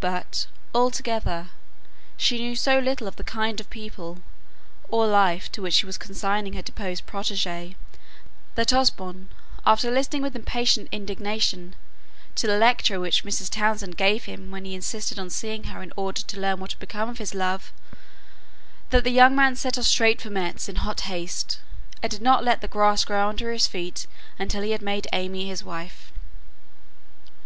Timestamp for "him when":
14.24-14.64